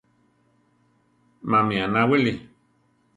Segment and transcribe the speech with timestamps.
[1.49, 2.33] Mami anáwili?